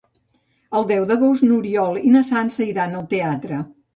[0.79, 3.63] El deu d'agost n'Oriol i na Sança iran al teatre.